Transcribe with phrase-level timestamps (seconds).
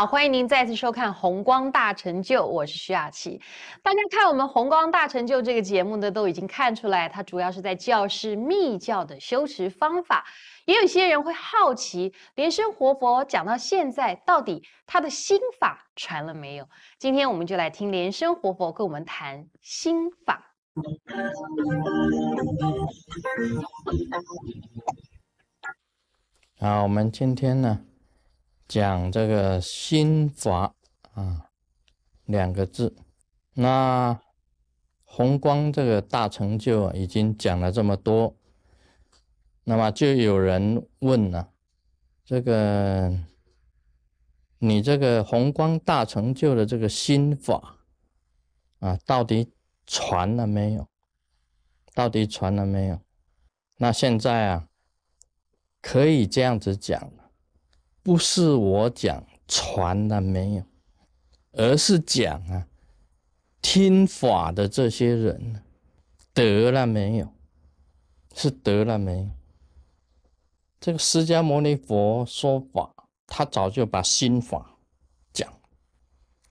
[0.00, 3.38] 好，欢迎您再次收看《红光大成就》，我是徐雅琪。
[3.82, 10.24] 大家看我们《红光大成就》这个节目呢，都已经看出来，它主要是在教室密教的修持方法。
[10.64, 16.66] 也有些人会好奇，莲生活佛讲到现在，到底他的心法传了没有？
[16.98, 20.54] 今天我们就来听莲生活佛跟我们谈心法。
[26.58, 27.84] 好，我们今天呢？
[28.70, 30.76] 讲这个心法
[31.14, 31.50] 啊，
[32.26, 32.94] 两个字。
[33.54, 34.20] 那
[35.02, 38.36] 红光这个大成就已经讲了这么多，
[39.64, 41.50] 那么就有人问了：
[42.24, 43.12] 这个
[44.58, 47.78] 你这个红光大成就的这个心法
[48.78, 49.52] 啊，到底
[49.84, 50.86] 传了没有？
[51.92, 53.00] 到底传了没有？
[53.78, 54.68] 那现在啊，
[55.82, 57.10] 可以这样子讲。
[58.02, 60.62] 不是我讲传了没有，
[61.52, 62.66] 而是讲啊，
[63.60, 65.62] 听法的这些人
[66.32, 67.28] 得了没有？
[68.34, 69.28] 是得了没有？
[70.80, 72.94] 这个释迦牟尼佛说法，
[73.26, 74.78] 他早就把心法
[75.32, 75.52] 讲，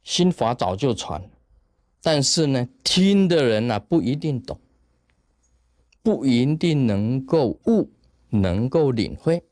[0.04, 1.28] 心法早就传，
[2.04, 4.60] 但是呢，听的人呢不一定懂，
[6.04, 7.90] 不一定能够悟，
[8.30, 9.44] 能够领会。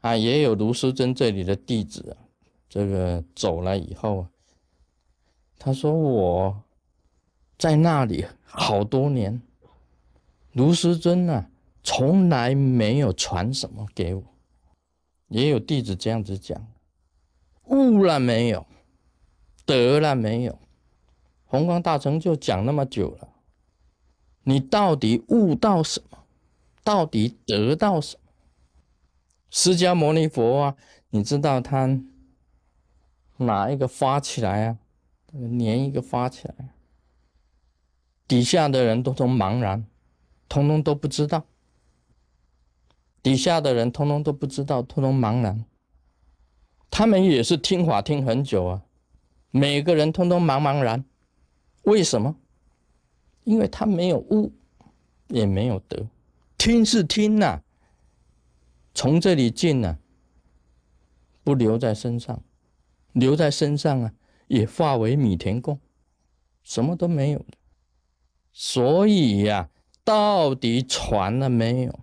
[0.00, 2.16] 啊，也有卢师珍这里的弟子啊，
[2.68, 4.26] 这个走了以后，
[5.58, 6.62] 他说我
[7.58, 9.42] 在那里好多年，
[10.52, 11.46] 卢师尊呢
[11.82, 14.22] 从来没有传什么给我，
[15.28, 16.66] 也有弟子这样子讲，
[17.64, 18.66] 悟了没有，
[19.66, 20.58] 得了没有，
[21.44, 23.28] 红光大成就讲那么久了，
[24.44, 26.18] 你到底悟到什么？
[26.82, 28.29] 到底得到什么？
[29.50, 30.76] 释迦牟尼佛啊，
[31.10, 32.00] 你知道他
[33.38, 34.78] 哪一个发起来啊？
[35.32, 36.70] 连一个发起来，
[38.26, 39.86] 底下的人都通茫然，
[40.48, 41.44] 通通都不知道。
[43.22, 45.64] 底下的人通通都不知道，通通茫然。
[46.90, 48.82] 他们也是听法听很久啊，
[49.50, 51.04] 每个人通通茫茫然。
[51.82, 52.36] 为什么？
[53.44, 54.52] 因为他没有悟，
[55.28, 56.06] 也没有得。
[56.58, 57.62] 听是听呐。
[58.92, 59.98] 从这里进呢，
[61.44, 62.42] 不留在身上，
[63.12, 64.12] 留在身上啊，
[64.48, 65.78] 也化为米田共，
[66.62, 67.46] 什么都没有了。
[68.52, 69.70] 所以呀，
[70.04, 72.00] 到底传了没有？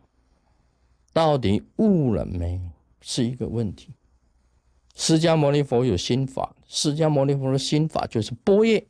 [1.11, 2.61] 到底悟了没有？
[3.01, 3.93] 是一个问题。
[4.95, 8.87] 释迦牟尼佛有心法，释迦牟尼佛的心法就是波叶。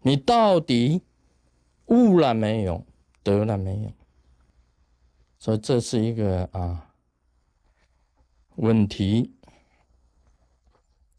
[0.00, 1.02] 你到底
[1.86, 2.84] 悟了没有？
[3.22, 3.92] 得了没有？
[5.38, 6.85] 所以这是一个啊。
[8.56, 9.30] 问题，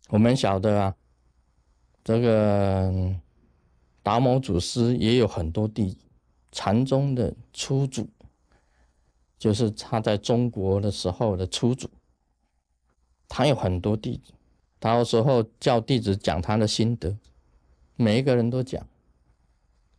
[0.09, 0.95] 我们晓得啊，
[2.03, 3.15] 这个
[4.01, 5.97] 达摩祖师也有很多弟子，
[6.51, 8.09] 禅宗的初祖，
[9.37, 11.89] 就是他在中国的时候的初祖，
[13.27, 14.33] 他有很多弟子，
[14.79, 17.15] 到时候叫弟子讲他的心得，
[17.95, 18.83] 每一个人都讲，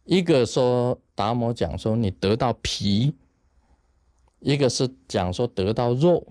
[0.03, 3.15] 一个说达摩讲说你得到皮，
[4.41, 6.27] 一个是讲说得到肉。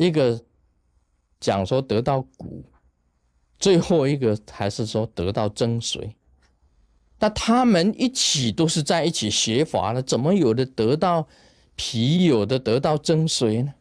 [0.00, 0.42] 一个
[1.38, 2.64] 讲说得到骨，
[3.58, 6.14] 最后一个还是说得到真髓。
[7.18, 11.28] 那他们一起都是在一起学法的，怎么有的得到
[11.76, 13.74] 皮，有的得到真髓呢？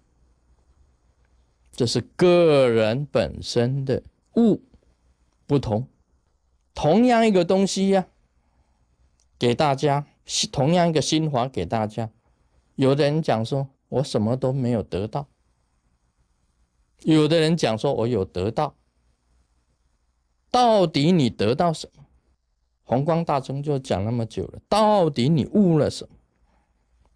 [1.71, 4.03] 这是个人本身的
[4.35, 4.61] 悟
[5.47, 5.87] 不同。
[6.73, 8.07] 同样一个东西呀，
[9.37, 10.05] 给大家
[10.51, 12.09] 同样一个心法给大家，
[12.75, 15.29] 有的人讲说我什么都没有得到。
[17.01, 18.75] 有的人讲说，我有得到，
[20.51, 22.05] 到底你得到什么？
[22.83, 26.15] 红光大成就讲那么久了，到底你悟了什么？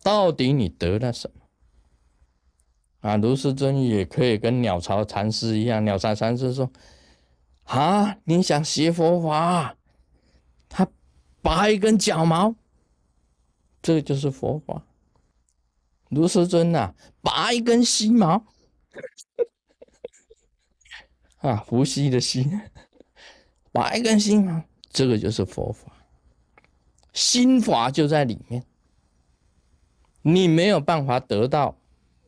[0.03, 3.09] 到底你得了什么？
[3.09, 6.71] 啊，卢师尊也可以跟鸟巢禅师一样，鸟巢禅师说
[7.65, 9.75] ：“啊，你想学佛法，
[10.69, 10.87] 他
[11.41, 12.55] 拔一根脚毛，
[13.81, 14.85] 这个就是佛法。
[16.09, 18.45] 卢师尊呐，拔一根细毛。”
[21.43, 22.49] 啊，呼吸的吸，
[23.73, 25.91] 拔一根心啊，这个就是佛法，
[27.11, 28.63] 心法就在里面。
[30.21, 31.77] 你没有办法得到，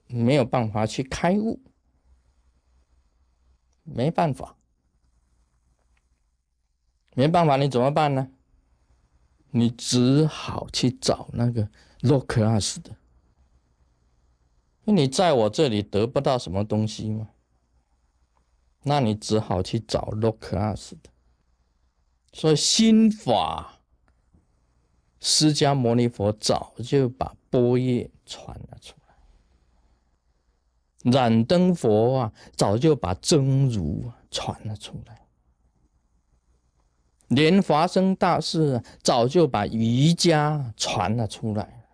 [0.07, 1.61] 没有办法去开悟，
[3.83, 4.57] 没办法，
[7.13, 8.29] 没办法，你怎么办呢？
[9.51, 11.69] 你只好去找那个
[12.01, 12.97] 洛克阿斯的，
[14.83, 17.29] 你在我这里得不到什么东西吗？
[18.85, 21.09] 那你只好去找 low class 的。
[22.31, 23.79] 所以心法，
[25.19, 35.21] 释迦牟尼佛早就把波叶传了出来，燃灯佛啊，早就把真如传了出来。
[37.29, 41.87] 莲华生大师早就把瑜伽传了出来，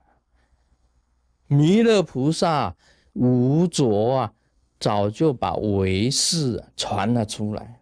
[1.47, 2.75] 弥勒菩萨、
[3.13, 4.33] 无着啊，
[4.81, 7.79] 早就把唯识传了出来，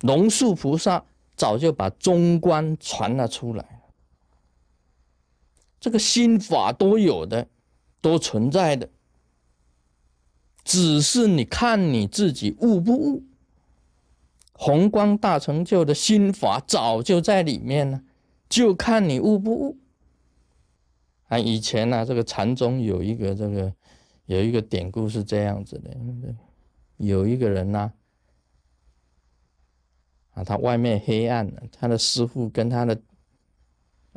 [0.00, 1.04] 龙树菩萨
[1.36, 3.82] 早就把中观传了出来，
[5.78, 7.46] 这个心法都有的，
[8.00, 8.90] 都存在的，
[10.64, 13.22] 只是你看你自己悟不悟。
[14.52, 18.02] 宏光大成就的心法早就在里面了，
[18.48, 19.78] 就看你悟不悟。
[21.28, 23.72] 啊，以前呢，这个禅宗有一个这个
[24.26, 25.90] 有一个典故是这样子的：
[26.98, 27.92] 有一个人呢，
[30.34, 33.00] 啊，他外面黑暗了，他的师傅跟他的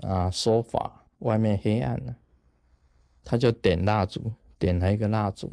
[0.02, 2.16] 啊说法，外面黑暗了，
[3.24, 5.52] 他就点蜡烛，点了一个蜡烛，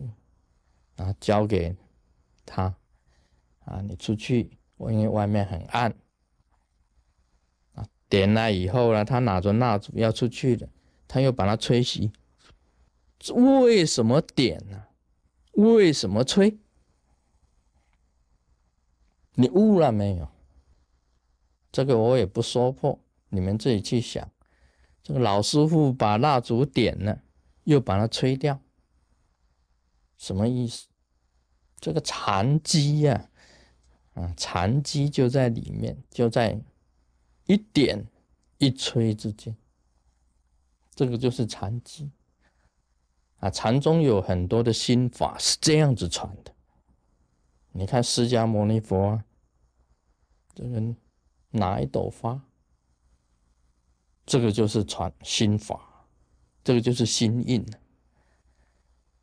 [0.97, 1.77] 然后交给
[2.45, 2.75] 他，
[3.65, 4.59] 啊，你出去。
[4.79, 5.95] 我因为外面很暗，
[7.73, 10.69] 啊，点了以后呢，他拿着蜡烛要出去了，
[11.09, 12.13] 他又把它吹熄。
[13.35, 14.85] 为什么点呢？
[15.53, 16.59] 为什么吹？
[19.35, 20.29] 你悟了没有？
[21.73, 22.99] 这个我也不说破，
[23.29, 24.31] 你们自己去想。
[25.03, 27.23] 这个老师傅把蜡烛点了，
[27.65, 28.61] 又把它吹掉，
[30.17, 30.89] 什么意思？
[31.79, 33.31] 这个禅机呀。
[34.15, 36.59] 啊，禅机就在里面，就在
[37.45, 38.07] 一点
[38.57, 39.55] 一吹之间，
[40.95, 42.11] 这个就是禅机。
[43.39, 46.53] 啊，禅宗有很多的心法是这样子传的。
[47.73, 49.25] 你看释迦牟尼佛啊，
[50.55, 50.83] 这个
[51.51, 52.41] 拿一朵花，
[54.25, 56.07] 这个就是传心法，
[56.65, 57.67] 这个就是心印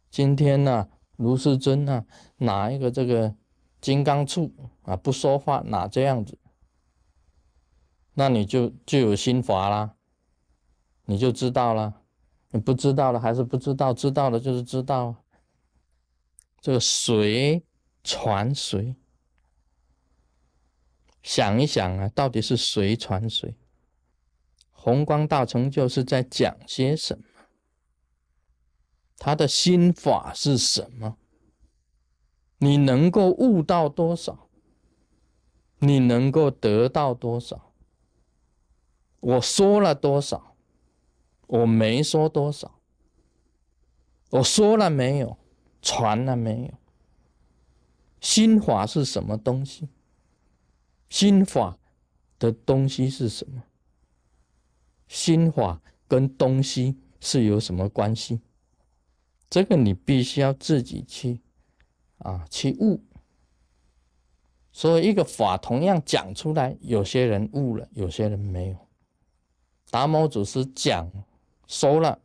[0.10, 2.06] 今天呢，卢世尊呢，
[2.38, 3.36] 拿一个这个。
[3.82, 4.50] 金刚杵
[4.84, 6.38] 啊，不说话哪这样子？
[8.14, 9.96] 那你就就有心法啦，
[11.04, 12.03] 你就知道了。
[12.54, 13.92] 你不知道了还是不知道？
[13.92, 15.16] 知道了就是知道。
[16.62, 17.66] 这个谁
[18.04, 18.96] 传谁？
[21.24, 23.58] 想一想啊，到底是谁传谁？
[24.70, 27.26] 红光大成就是在讲些什么？
[29.18, 31.18] 他的心法是什么？
[32.60, 34.48] 你能够悟到多少？
[35.80, 37.74] 你能够得到多少？
[39.22, 40.53] 我说了多少？
[41.48, 42.80] 我没说多少？
[44.32, 45.38] 我说了没有？
[45.82, 46.74] 传了没有？
[48.20, 49.90] 心法是什么东西？
[51.10, 51.78] 心法
[52.40, 53.64] 的东西是什么？
[55.08, 58.42] 心法跟东西是有什么关系？
[59.50, 61.42] 这个你必须要自己去。
[62.20, 63.04] 啊，去悟，
[64.72, 68.78] 所以一个法同样讲出来，有些人悟了，有些人没有。
[69.92, 71.12] 达摩祖师讲
[71.74, 72.20] 熟了，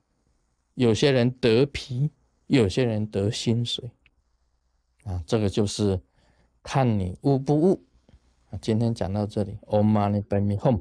[0.74, 2.10] 有些人得皮，
[2.48, 3.90] 有些人得薪水。
[5.04, 5.98] 啊，这个就是
[6.62, 7.82] 看你悟不悟。
[8.60, 10.80] 今天讲到这里，Om Mani Padme Hum。